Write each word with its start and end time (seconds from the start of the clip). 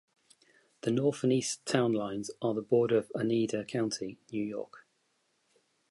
The 0.81 0.89
north 0.89 1.23
and 1.23 1.31
east 1.31 1.63
town 1.67 1.93
lines 1.93 2.31
are 2.41 2.55
the 2.55 2.63
border 2.63 2.97
of 2.97 3.11
Oneida 3.15 3.63
County, 3.63 4.17
New 4.31 4.43
York. 4.43 4.87